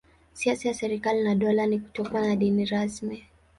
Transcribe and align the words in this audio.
Siasa 0.33 0.67
ya 0.67 0.73
serikali 0.73 1.23
na 1.23 1.35
dola 1.35 1.65
ni 1.67 1.79
kutokuwa 1.79 2.21
na 2.21 2.35
dini 2.35 2.65
rasmi. 2.65 3.23